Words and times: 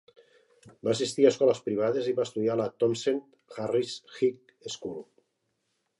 Va 0.87 0.93
assistir 0.93 1.27
a 1.27 1.31
escoles 1.33 1.61
privades 1.67 2.09
i 2.11 2.15
va 2.21 2.25
estudiar 2.29 2.55
a 2.55 2.59
la 2.63 2.67
Townsend 2.85 3.59
Harris 3.67 3.95
High 4.17 4.69
School. 4.79 5.01